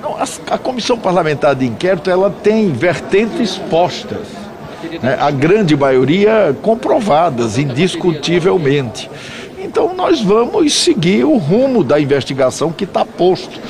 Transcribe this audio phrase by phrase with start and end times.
[0.00, 0.24] Não, a,
[0.54, 4.28] a comissão parlamentar de inquérito ela tem vertentes postas,
[5.02, 5.16] né?
[5.20, 9.10] a grande maioria comprovadas indiscutivelmente.
[9.58, 13.60] Então nós vamos seguir o rumo da investigação que está posto.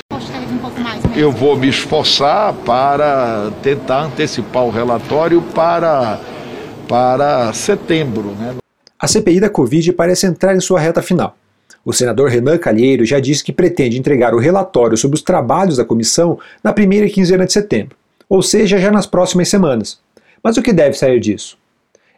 [1.17, 6.21] Eu vou me esforçar para tentar antecipar o relatório para,
[6.89, 8.35] para setembro.
[8.39, 8.55] Né?
[8.99, 11.35] A CPI da Covid parece entrar em sua reta final.
[11.85, 15.85] O senador Renan Calheiro já disse que pretende entregar o relatório sobre os trabalhos da
[15.85, 17.97] comissão na primeira quinzena de setembro,
[18.29, 19.99] ou seja, já nas próximas semanas.
[20.43, 21.59] Mas o que deve sair disso?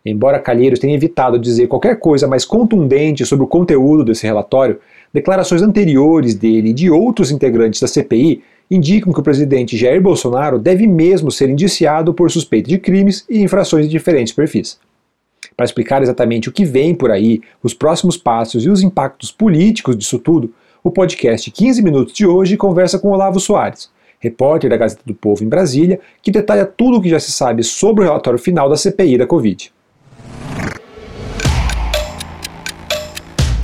[0.04, 4.80] Embora Calheiros tenha evitado dizer qualquer coisa mais contundente sobre o conteúdo desse relatório,
[5.14, 10.58] declarações anteriores dele e de outros integrantes da CPI indicam que o presidente Jair Bolsonaro
[10.58, 14.78] deve mesmo ser indiciado por suspeita de crimes e infrações de diferentes perfis.
[15.56, 19.96] Para explicar exatamente o que vem por aí, os próximos passos e os impactos políticos
[19.96, 25.02] disso tudo, o podcast 15 Minutos de hoje conversa com Olavo Soares, repórter da Gazeta
[25.04, 28.38] do Povo em Brasília, que detalha tudo o que já se sabe sobre o relatório
[28.38, 29.72] final da CPI da Covid.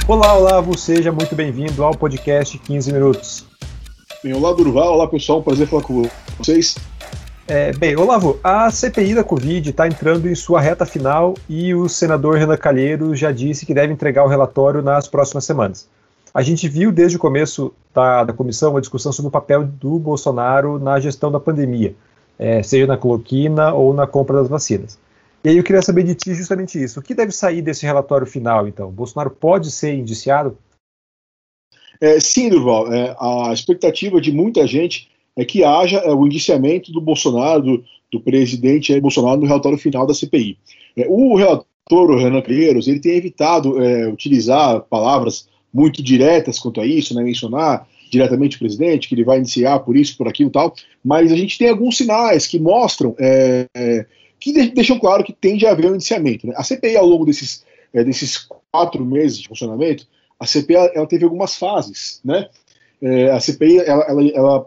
[0.06, 3.44] Olá, Olavo, seja muito bem-vindo ao podcast 15 Minutos.
[4.22, 6.76] Bem, olá, Durval, olá pessoal, um prazer falar com vocês.
[7.50, 11.88] É, bem, Olavo, a CPI da Covid está entrando em sua reta final e o
[11.88, 15.88] senador Renan Calheiros já disse que deve entregar o relatório nas próximas semanas.
[16.34, 19.98] A gente viu desde o começo da, da comissão uma discussão sobre o papel do
[19.98, 21.94] Bolsonaro na gestão da pandemia,
[22.38, 24.98] é, seja na cloroquina ou na compra das vacinas.
[25.42, 27.00] E aí eu queria saber de ti justamente isso.
[27.00, 28.90] O que deve sair desse relatório final, então?
[28.90, 30.58] Bolsonaro pode ser indiciado?
[31.98, 32.92] É, sim, Durval.
[32.92, 35.08] É, a expectativa de muita gente
[35.38, 40.04] é que haja é, o indiciamento do Bolsonaro, do, do presidente Bolsonaro, no relatório final
[40.04, 40.58] da CPI.
[40.96, 46.80] É, o relator, o Renan Calheiros, ele tem evitado é, utilizar palavras muito diretas quanto
[46.80, 50.48] a isso, né, mencionar diretamente o presidente, que ele vai iniciar por isso, por aquilo
[50.48, 54.06] e tal, mas a gente tem alguns sinais que mostram é, é,
[54.40, 56.46] que deixam claro que tende a haver um indiciamento.
[56.46, 56.54] Né?
[56.56, 60.06] A CPI, ao longo desses, é, desses quatro meses de funcionamento,
[60.40, 62.20] a CPI ela teve algumas fases.
[62.24, 62.48] Né?
[63.00, 64.66] É, a CPI ela, ela, ela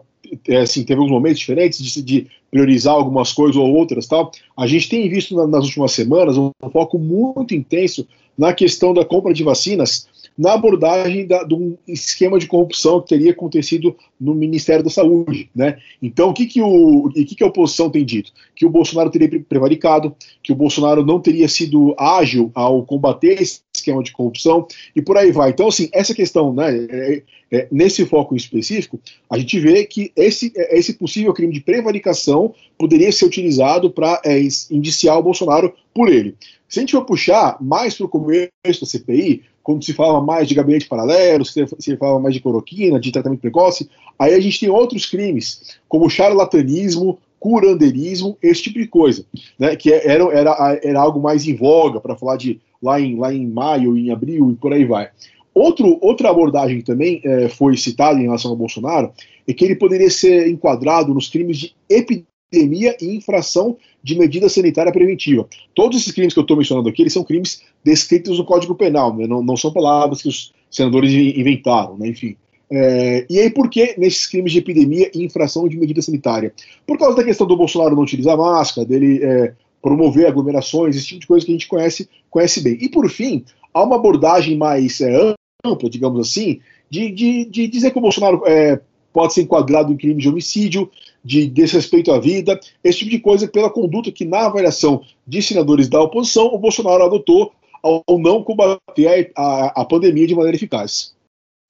[0.60, 4.06] assim, teve alguns momentos diferentes de, de, priorizar algumas coisas ou outras.
[4.06, 4.30] Tal.
[4.56, 8.06] A gente tem visto na, nas últimas semanas um, um foco muito intenso
[8.36, 10.06] na questão da compra de vacinas
[10.36, 15.50] na abordagem da, de um esquema de corrupção que teria acontecido no Ministério da Saúde.
[15.54, 15.78] Né?
[16.00, 18.32] Então, o que, que, o, o que, que a oposição tem dito?
[18.54, 23.60] Que o Bolsonaro teria prevaricado, que o Bolsonaro não teria sido ágil ao combater esse
[23.82, 25.50] esquema de corrupção e por aí vai.
[25.50, 28.98] Então, assim, essa questão, né, é, é, nesse foco específico,
[29.28, 34.20] a gente vê que esse, é, esse possível crime de prevaricação poderia ser utilizado para
[34.24, 34.40] é,
[34.70, 36.34] indiciar o Bolsonaro por ele.
[36.68, 38.50] Se a gente for puxar mais para o começo
[38.80, 42.98] da CPI, quando se fala mais de gabinete paralelo, se, se fala mais de cloroquina,
[42.98, 43.88] de tratamento precoce,
[44.18, 49.26] aí a gente tem outros crimes, como charlatanismo, curandeirismo, esse tipo de coisa,
[49.58, 53.16] né, que é, era, era, era algo mais em voga, para falar de lá em,
[53.16, 55.10] lá em maio, em abril e por aí vai.
[55.52, 59.10] Outro, outra abordagem que também é, foi citada em relação ao Bolsonaro
[59.46, 64.92] é que ele poderia ser enquadrado nos crimes de epidemia e infração de medida sanitária
[64.92, 65.48] preventiva.
[65.74, 69.16] Todos esses crimes que eu estou mencionando aqui, eles são crimes descritos no Código Penal,
[69.16, 69.26] né?
[69.26, 72.06] não, não, são palavras que os senadores inventaram, né?
[72.06, 72.36] enfim.
[72.74, 76.54] É, e aí, por que nesses crimes de epidemia e infração de medida sanitária?
[76.86, 79.52] Por causa da questão do Bolsonaro não utilizar máscara, dele é,
[79.82, 82.78] promover aglomerações, esse tipo de coisa que a gente conhece, conhece bem.
[82.80, 83.44] E por fim,
[83.74, 88.42] há uma abordagem mais é, ampla, digamos assim, de, de, de dizer que o Bolsonaro
[88.46, 88.80] é,
[89.12, 90.90] pode ser enquadrado em crime de homicídio,
[91.22, 95.90] de desrespeito à vida, esse tipo de coisa pela conduta que, na avaliação de senadores
[95.90, 97.52] da oposição, o Bolsonaro adotou
[97.82, 101.11] ao não combater a, a, a pandemia de maneira eficaz.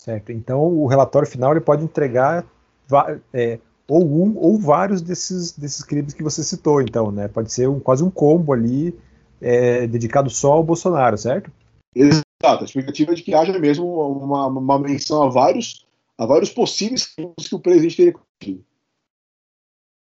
[0.03, 0.33] Certo.
[0.33, 2.45] Então, o relatório final ele pode entregar
[3.33, 7.29] é, ou um ou vários desses, desses crimes que você citou, então, né?
[7.29, 8.99] Pode ser um, quase um combo ali
[9.41, 11.53] é, dedicado só ao Bolsonaro, certo?
[11.95, 12.25] Exato.
[12.43, 15.87] A expectativa é de que haja mesmo uma, uma menção a vários,
[16.19, 18.65] a vários possíveis crimes que o presidente teria cometido.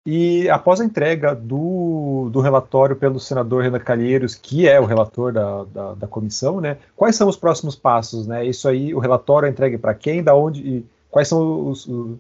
[0.07, 5.33] E após a entrega do, do relatório pelo senador Renan Calheiros, que é o relator
[5.33, 8.25] da, da, da, comissão, né, quais são os próximos passos?
[8.25, 8.47] Né?
[8.47, 12.17] Isso aí, o relatório é entregue para quem, da onde e quais são os, os,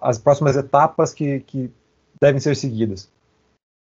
[0.00, 1.70] as próximas etapas que, que
[2.18, 3.10] devem ser seguidas.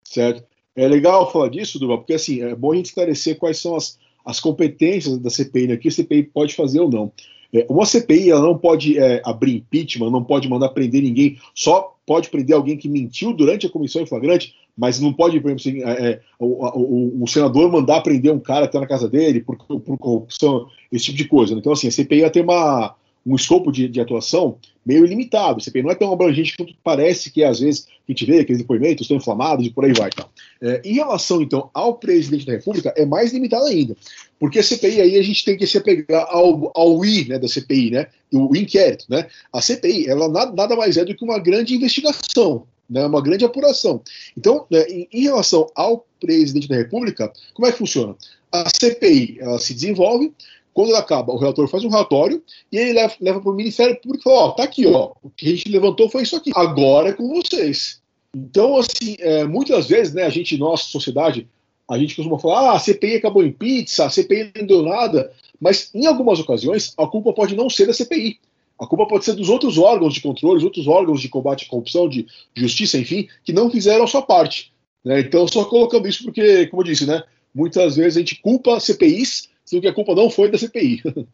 [0.04, 0.42] Certo.
[0.74, 3.96] É legal falar disso, Duval, porque assim, é bom a gente esclarecer quais são as,
[4.24, 7.12] as competências da CPI, né, que a CPI pode fazer ou não.
[7.52, 11.94] É, uma CPI ela não pode é, abrir impeachment, não pode mandar prender ninguém, só
[12.06, 15.82] pode prender alguém que mentiu durante a comissão em flagrante, mas não pode, por exemplo,
[15.82, 19.08] assim, é, é o, o, o, senador mandar prender um cara que está na casa
[19.08, 21.54] dele por, por corrupção, esse tipo de coisa.
[21.54, 22.94] Então, assim, a CPI vai ter uma,
[23.24, 25.58] um escopo de, de, atuação meio limitado.
[25.58, 28.62] O CPI não é tão abrangente quanto parece que às vezes a gente vê aqueles
[28.62, 30.10] depoimentos estão inflamados e por aí vai.
[30.10, 30.26] Tá?
[30.60, 33.96] É, em relação, então, ao presidente da República, é mais limitado ainda.
[34.38, 37.46] Porque a CPI aí a gente tem que se apegar ao, ao I né, da
[37.46, 38.06] CPI, né?
[38.32, 39.04] O inquérito.
[39.08, 39.26] Né?
[39.52, 43.44] A CPI, ela nada, nada mais é do que uma grande investigação, né, uma grande
[43.44, 44.00] apuração.
[44.36, 48.16] Então, né, em, em relação ao presidente da República, como é que funciona?
[48.50, 50.32] A CPI ela se desenvolve,
[50.72, 54.22] quando acaba, o relator faz um relatório e ele leva, leva para o Ministério Público
[54.22, 57.10] e fala: Ó, tá aqui, ó, o que a gente levantou foi isso aqui, agora
[57.10, 58.00] é com vocês.
[58.34, 61.48] Então, assim, é, muitas vezes, né, a gente, nossa sociedade,
[61.88, 65.32] a gente costuma falar: ah, a CPI acabou em pizza, a CPI não deu nada,
[65.60, 68.38] mas em algumas ocasiões a culpa pode não ser da CPI.
[68.78, 71.68] A culpa pode ser dos outros órgãos de controle, os outros órgãos de combate à
[71.68, 74.72] corrupção, de justiça, enfim, que não fizeram a sua parte.
[75.04, 75.20] Né?
[75.20, 77.22] Então, só colocando isso porque, como eu disse, né,
[77.54, 81.02] muitas vezes a gente culpa CPIs sendo que a culpa não foi da CPI.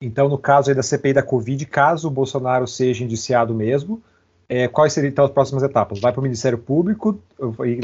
[0.00, 4.00] Então, no caso da CPI da Covid, caso o Bolsonaro seja indiciado mesmo,
[4.48, 5.98] é, quais seriam então as próximas etapas?
[5.98, 7.20] Vai para o Ministério Público?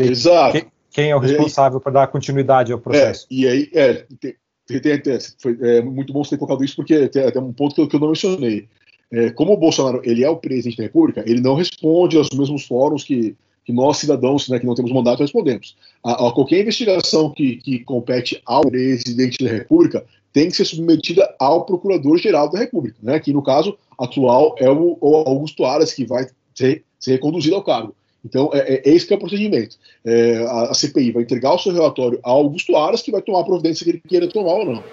[0.00, 0.52] Exato.
[0.52, 3.26] Quem, quem é o responsável por dar continuidade ao processo?
[3.28, 4.36] É, e aí, é, tem,
[4.80, 7.74] tem, tem, foi é, muito bom você ter colocado isso, porque tem até um ponto
[7.74, 8.68] que eu, que eu não mencionei.
[9.10, 12.64] É, como o Bolsonaro ele é o presidente da República, ele não responde aos mesmos
[12.64, 15.76] fóruns que que nós, cidadãos, né, que não temos mandato, respondemos.
[16.02, 21.34] A, a qualquer investigação que, que compete ao presidente da República tem que ser submetida
[21.38, 26.04] ao Procurador-Geral da República, né, que no caso atual é o, o Augusto Aras, que
[26.04, 27.94] vai ser, ser reconduzido ao cargo.
[28.24, 29.76] Então, é, é, esse que é o procedimento.
[30.04, 33.40] É, a, a, CPI vai entregar o seu relatório ao Augusto Aras, que vai tomar
[33.40, 34.84] a providência que ele queira tomar ou não.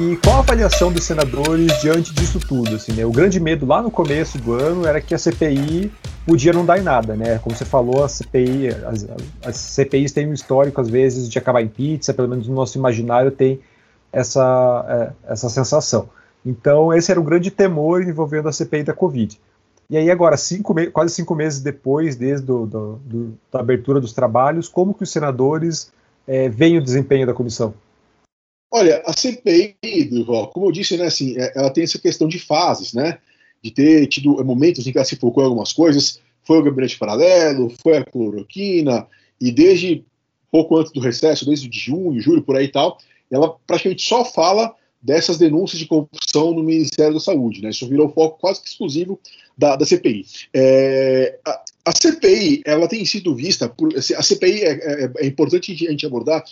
[0.00, 2.76] E qual a avaliação dos senadores diante disso tudo?
[2.76, 3.04] Assim, né?
[3.04, 5.90] O grande medo lá no começo do ano era que a CPI
[6.24, 7.40] podia não dar em nada, né?
[7.40, 9.08] Como você falou, a CPI, as,
[9.44, 12.78] as CPIs têm um histórico, às vezes, de acabar em pizza, pelo menos no nosso
[12.78, 13.58] imaginário tem
[14.12, 14.86] essa,
[15.26, 16.08] é, essa sensação.
[16.46, 19.36] Então, esse era o grande temor envolvendo a CPI da Covid.
[19.90, 24.12] E aí, agora, cinco quase cinco meses depois, desde do, do, do, da abertura dos
[24.12, 25.90] trabalhos, como que os senadores
[26.24, 27.74] é, veem o desempenho da comissão?
[28.70, 32.38] Olha, a CPI, Duval, como eu disse, né, assim, é, ela tem essa questão de
[32.38, 33.18] fases, né?
[33.62, 36.20] De ter tido momentos em que ela se focou em algumas coisas.
[36.42, 39.06] Foi o gabinete paralelo, foi a cloroquina,
[39.40, 40.04] e desde
[40.50, 42.98] pouco antes do recesso, desde de junho, julho, por aí e tal,
[43.30, 47.62] ela praticamente só fala dessas denúncias de corrupção no Ministério da Saúde.
[47.62, 47.70] Né?
[47.70, 49.18] Isso virou foco quase que exclusivo
[49.56, 50.26] da, da CPI.
[50.52, 53.96] É, a, a, CPI ela tem sido vista por.
[53.96, 56.42] Assim, a CPI é, é, é, importante a gente abordar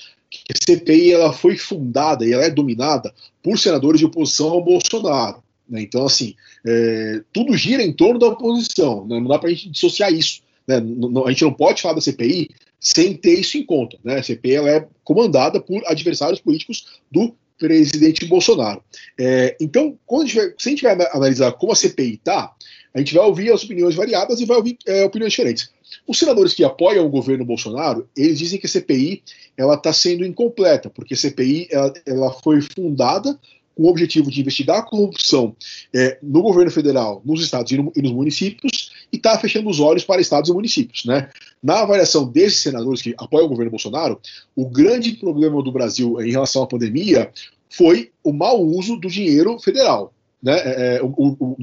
[0.44, 3.12] que a CPI ela foi fundada e ela é dominada
[3.42, 5.42] por senadores de oposição ao Bolsonaro.
[5.68, 5.82] Né?
[5.82, 6.34] Então, assim,
[6.66, 9.06] é, tudo gira em torno da oposição.
[9.06, 9.20] Né?
[9.20, 10.42] Não dá para a gente dissociar isso.
[10.66, 10.76] Né?
[11.24, 12.50] a gente não pode falar da CPI
[12.80, 13.98] sem ter isso em conta.
[14.04, 14.18] Né?
[14.18, 18.82] A CPI ela é comandada por adversários políticos do presidente Bolsonaro.
[19.18, 22.52] É, então, quando a vai, se a gente vai analisar como a CPI está,
[22.94, 25.70] a gente vai ouvir as opiniões variadas e vai ouvir é, opiniões diferentes.
[26.06, 29.22] Os senadores que apoiam o governo Bolsonaro, eles dizem que a CPI
[29.56, 33.38] ela está sendo incompleta, porque a CPI ela, ela foi fundada
[33.76, 35.54] com o objetivo de investigar a corrupção
[35.94, 39.78] é, no governo federal, nos estados e, no, e nos municípios, e está fechando os
[39.80, 41.04] olhos para estados e municípios.
[41.04, 41.28] Né?
[41.62, 44.18] Na avaliação desses senadores que apoiam o governo Bolsonaro,
[44.56, 47.30] o grande problema do Brasil em relação à pandemia
[47.68, 50.12] foi o mau uso do dinheiro federal.
[50.42, 50.56] Né?
[50.58, 51.56] É, é o, o,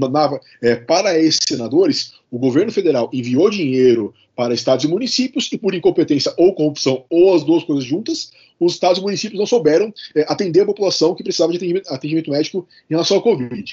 [0.61, 5.75] é, para esses senadores, o governo federal enviou dinheiro para estados e municípios e, por
[5.75, 10.25] incompetência ou corrupção, ou as duas coisas juntas, os estados e municípios não souberam é,
[10.27, 13.71] atender a população que precisava de atendimento, atendimento, médico em relação ao Covid.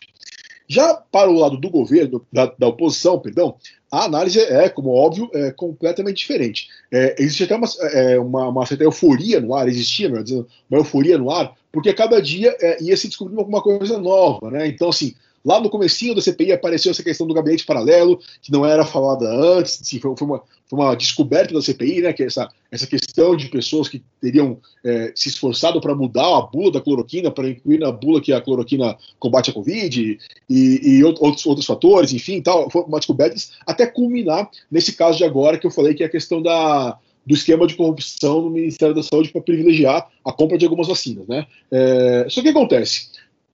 [0.70, 3.56] Já para o lado do governo, da, da oposição, perdão,
[3.90, 6.68] a análise é, como óbvio, é completamente diferente.
[6.92, 10.78] É, existe até uma, é, uma, uma, certa euforia no ar, existia, melhor dizendo, uma
[10.78, 14.68] euforia no ar, porque cada dia é, ia se descobrindo alguma coisa nova, né?
[14.68, 15.12] Então, assim,
[15.44, 19.26] Lá no comecinho da CPI apareceu essa questão do gabinete paralelo, que não era falada
[19.26, 23.35] antes, assim, foi, uma, foi, uma, descoberta da CPI, né, que é essa, essa questão
[23.35, 27.78] de pessoas que teriam é, se esforçado para mudar a bula da cloroquina, para incluir
[27.78, 30.18] na bula que a cloroquina combate a Covid,
[30.49, 35.25] e, e outros, outros fatores, enfim, tal, foi uma descoberta até culminar nesse caso de
[35.25, 38.94] agora que eu falei, que é a questão da, do esquema de corrupção no Ministério
[38.94, 41.26] da Saúde para privilegiar a compra de algumas vacinas.
[41.26, 41.47] Né?
[41.70, 43.09] É, só que acontece?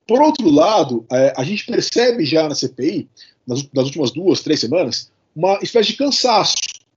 [0.07, 3.09] Por outro lado, é, a gente percebe já na CPI,
[3.45, 6.55] nas, nas, últimas duas, três semanas, uma espécie de cansaço,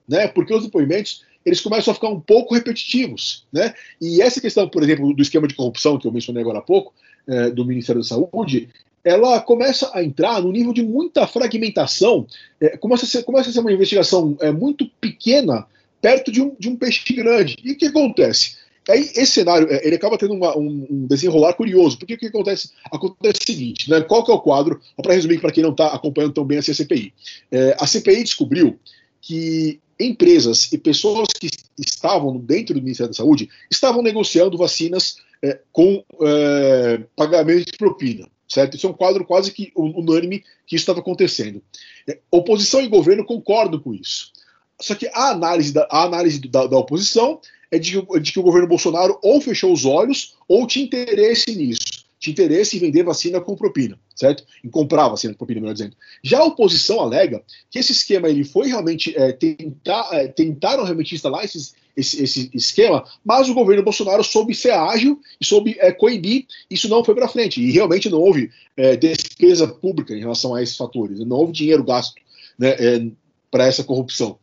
[0.08, 0.28] né?
[0.28, 3.74] Porque os depoimentos eles começam a ficar um pouco repetitivos, né?
[4.00, 6.92] E essa questão, por exemplo, do esquema de corrupção que eu mencionei agora há pouco,
[7.26, 8.68] é, do Ministério da Saúde,
[9.04, 12.26] ela começa a entrar no nível de muita fragmentação,
[12.60, 15.66] é, começa, a ser, começa a ser uma investigação é, muito pequena
[16.00, 17.56] perto de um, de um peixe grande.
[17.62, 18.56] E o que acontece?
[18.90, 22.26] Aí esse cenário é, ele acaba tendo uma, um, um, desenrolar curioso, porque o que
[22.26, 22.70] acontece?
[22.90, 24.00] Acontece o seguinte, né?
[24.02, 24.80] Qual que é o quadro?
[24.96, 27.12] Para resumir para quem não está acompanhando tão bem a CPI.
[27.50, 28.78] É, a CPI descobriu
[29.20, 35.60] que empresas e pessoas que estavam dentro do Ministério da Saúde estavam negociando vacinas é,
[35.72, 38.28] com é, pagamento de propina.
[38.48, 38.76] Certo?
[38.76, 41.62] Isso é um quadro quase que unânime que isso estava acontecendo.
[42.08, 44.32] É, oposição e governo concordam com isso.
[44.80, 48.42] Só que a análise da, a análise da, da oposição é de, de, que o
[48.42, 52.00] governo Bolsonaro ou fechou os olhos ou tinha interesse nisso.
[52.18, 54.44] Tinha interesse em vender vacina com propina, certo?
[54.62, 55.96] Em comprar vacina com propina, melhor dizendo.
[56.22, 61.14] Já a oposição alega que esse esquema ele foi realmente é, tentar, é, tentaram realmente
[61.14, 65.92] instalar esses, esse, esse, esquema, mas o governo Bolsonaro soube ser ágil e soube é,
[65.92, 67.62] coibir, isso não foi para frente.
[67.62, 71.82] E realmente não houve é, despesa pública em relação a esses fatores, não houve dinheiro
[71.82, 72.20] gasto
[72.58, 73.06] né, é,
[73.50, 74.38] para essa corrupção.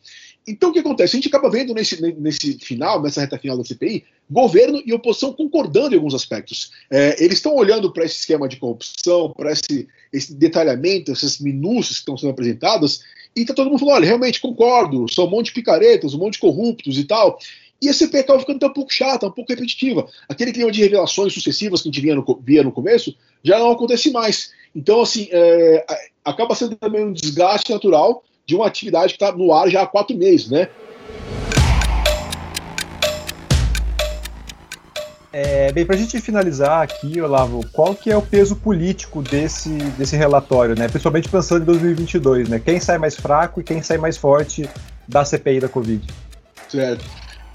[0.48, 1.16] Então, o que acontece?
[1.16, 5.34] A gente acaba vendo nesse, nesse final, nessa reta final da CPI, governo e oposição
[5.34, 6.72] concordando em alguns aspectos.
[6.90, 11.98] É, eles estão olhando para esse esquema de corrupção, para esse, esse detalhamento, essas minúcias
[11.98, 13.02] que estão sendo apresentadas,
[13.36, 16.34] e está todo mundo falando: olha, realmente concordo, são um monte de picaretas, um monte
[16.34, 17.38] de corruptos e tal.
[17.82, 20.08] E a CPI acaba ficando um pouco chata, um pouco repetitiva.
[20.28, 23.72] Aquele clima de revelações sucessivas que a gente via no, via no começo já não
[23.72, 24.52] acontece mais.
[24.76, 25.86] Então, assim, é,
[26.26, 29.86] acaba sendo também um desgaste natural de uma atividade que está no ar já há
[29.86, 30.70] quatro meses, né?
[35.34, 39.70] É, bem, para a gente finalizar aqui, Olavo, qual que é o peso político desse,
[39.70, 40.88] desse relatório, né?
[40.88, 42.60] Principalmente pensando em 2022, né?
[42.60, 44.68] Quem sai mais fraco e quem sai mais forte
[45.06, 46.08] da CPI da Covid?
[46.70, 47.06] Certo.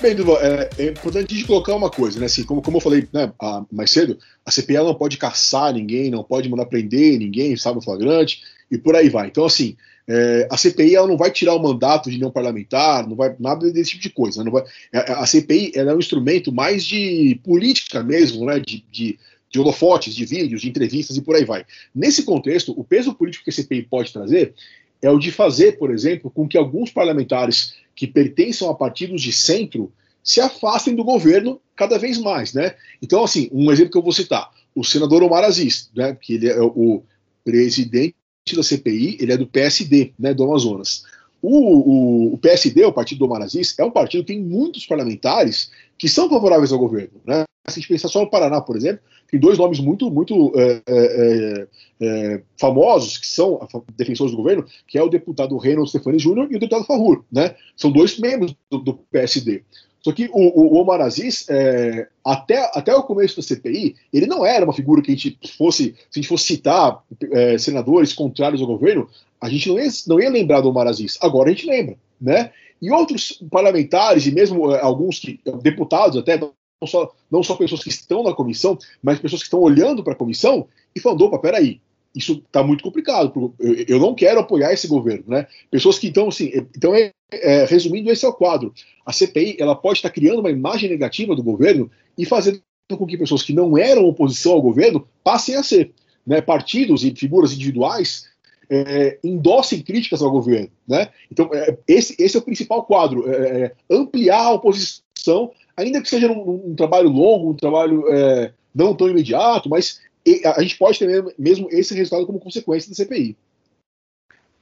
[0.00, 2.26] Bem, Duval, é, é, importante a gente colocar uma coisa, né?
[2.26, 3.32] Assim, como, como eu falei né,
[3.72, 8.42] mais cedo, a CPI não pode caçar ninguém, não pode mandar prender ninguém, sabe, flagrante,
[8.70, 9.28] e por aí vai.
[9.28, 9.76] Então, assim,
[10.08, 13.70] é, a CPI ela não vai tirar o mandato de não parlamentar, não vai nada
[13.70, 14.42] desse tipo de coisa.
[14.42, 18.58] Não vai, a, a CPI é um instrumento mais de política mesmo, né?
[18.58, 19.18] De, de,
[19.50, 21.64] de holofotes, de vídeos, de entrevistas e por aí vai.
[21.94, 24.54] Nesse contexto, o peso político que a CPI pode trazer
[25.00, 29.32] é o de fazer, por exemplo, com que alguns parlamentares que pertençam a partidos de
[29.32, 29.92] centro
[30.22, 32.74] se afastem do governo cada vez mais, né?
[33.00, 36.48] Então, assim, um exemplo que eu vou citar, o senador Omar Aziz, né, que ele
[36.48, 37.02] é o
[37.44, 38.14] presidente
[38.54, 41.04] da CPI, ele é do PSD, né, do Amazonas.
[41.40, 44.86] O, o, o, PSD, o Partido do Omar Aziz, é um partido que tem muitos
[44.86, 47.20] parlamentares que são favoráveis ao governo.
[47.24, 47.44] Né?
[47.68, 50.82] Se a gente pensar só no Paraná, por exemplo, tem dois nomes muito, muito é,
[50.86, 51.66] é,
[52.00, 56.56] é, famosos que são defensores do governo, que é o deputado Reynolds Stefani Júnior e
[56.56, 57.24] o deputado Farrur.
[57.32, 57.54] Né?
[57.76, 59.64] São dois membros do, do PSD.
[60.02, 64.44] Só que o, o Omar Aziz, é, até, até o começo da CPI, ele não
[64.44, 68.60] era uma figura que a gente fosse, se a gente fosse citar é, senadores contrários
[68.60, 69.08] ao governo,
[69.40, 71.16] a gente não ia, não ia lembrar do Omar Aziz.
[71.20, 72.50] Agora a gente lembra, né?
[72.80, 76.52] E outros parlamentares, e mesmo é, alguns que, deputados até, não
[76.84, 80.16] só, não só pessoas que estão na comissão, mas pessoas que estão olhando para a
[80.16, 81.80] comissão e falando, opa, peraí,
[82.14, 83.54] isso está muito complicado.
[83.88, 85.46] Eu não quero apoiar esse governo, né?
[85.70, 88.72] Pessoas que então assim, então é, é, resumindo esse é o quadro.
[89.04, 93.16] A CPI ela pode estar criando uma imagem negativa do governo e fazendo com que
[93.16, 95.92] pessoas que não eram oposição ao governo passem a ser,
[96.26, 96.40] né?
[96.40, 98.30] Partidos e figuras individuais
[98.68, 101.08] é, endossem críticas ao governo, né?
[101.30, 106.08] Então é, esse, esse é o principal quadro, é, é ampliar a oposição, ainda que
[106.10, 110.00] seja um, um trabalho longo, um trabalho é, não tão imediato, mas
[110.44, 113.36] a gente pode ter mesmo esse resultado como consequência da CPI.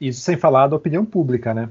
[0.01, 1.71] Isso sem falar da opinião pública, né?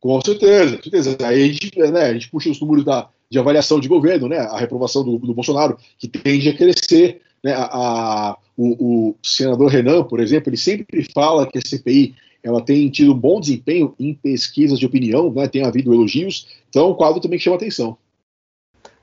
[0.00, 1.18] Com certeza, com certeza.
[1.22, 4.38] Aí a gente, né, a gente puxa os números da, de avaliação de governo, né?
[4.38, 7.20] A reprovação do, do Bolsonaro, que tende a crescer.
[7.42, 12.14] Né, a, a o, o, senador Renan, por exemplo, ele sempre fala que a CPI
[12.42, 16.86] ela tem tido um bom desempenho em pesquisas de opinião, né, tem havido elogios, então
[16.86, 17.96] é um quadro também que chama atenção.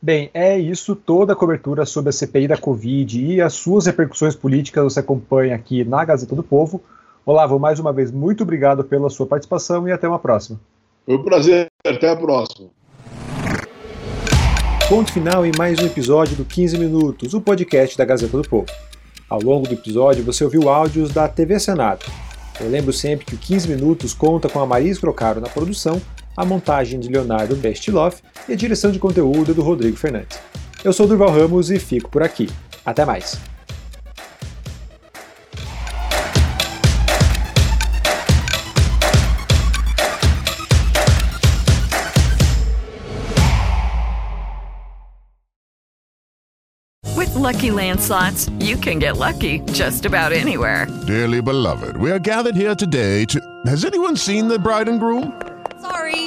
[0.07, 4.37] Bem, é isso, toda a cobertura sobre a CPI da Covid e as suas repercussões
[4.37, 6.81] políticas você acompanha aqui na Gazeta do Povo.
[7.25, 10.57] Olavo, mais uma vez, muito obrigado pela sua participação e até uma próxima.
[11.05, 12.69] Foi um prazer, até a próxima.
[14.87, 18.67] Ponto final em mais um episódio do 15 Minutos, o podcast da Gazeta do Povo.
[19.29, 22.05] Ao longo do episódio você ouviu áudios da TV Senado.
[22.61, 26.01] Eu lembro sempre que o 15 Minutos conta com a Maris Crocaro na produção
[26.37, 30.39] a montagem de Leonardo Bestiloff e a direção de conteúdo do Rodrigo Fernandes.
[30.85, 32.47] Eu sou Durval Ramos e fico por aqui.
[32.85, 33.37] Até mais!
[47.47, 47.67] Lucky
[48.59, 50.85] you can get lucky just about anywhere.
[51.05, 53.39] Dearly beloved, we are gathered here today to.
[53.65, 55.31] Has anyone seen the bride and groom?
[55.81, 56.26] Sorry.